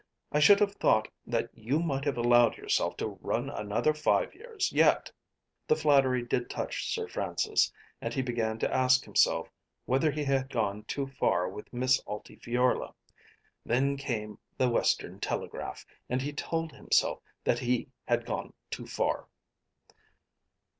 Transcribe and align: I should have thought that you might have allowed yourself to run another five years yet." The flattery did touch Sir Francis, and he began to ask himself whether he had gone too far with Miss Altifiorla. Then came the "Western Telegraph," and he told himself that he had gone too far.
I 0.31 0.39
should 0.39 0.59
have 0.61 0.73
thought 0.73 1.09
that 1.27 1.51
you 1.55 1.77
might 1.79 2.05
have 2.05 2.17
allowed 2.17 2.57
yourself 2.57 2.97
to 2.97 3.19
run 3.21 3.51
another 3.51 3.93
five 3.93 4.33
years 4.33 4.71
yet." 4.71 5.11
The 5.67 5.75
flattery 5.75 6.23
did 6.23 6.49
touch 6.49 6.91
Sir 6.91 7.07
Francis, 7.07 7.71
and 8.01 8.11
he 8.11 8.23
began 8.23 8.57
to 8.57 8.73
ask 8.73 9.03
himself 9.05 9.47
whether 9.85 10.09
he 10.09 10.23
had 10.23 10.49
gone 10.49 10.85
too 10.85 11.05
far 11.05 11.47
with 11.47 11.71
Miss 11.71 12.01
Altifiorla. 12.07 12.95
Then 13.63 13.95
came 13.95 14.39
the 14.57 14.71
"Western 14.71 15.19
Telegraph," 15.19 15.85
and 16.09 16.19
he 16.19 16.33
told 16.33 16.71
himself 16.71 17.21
that 17.43 17.59
he 17.59 17.87
had 18.07 18.25
gone 18.25 18.53
too 18.71 18.87
far. 18.87 19.27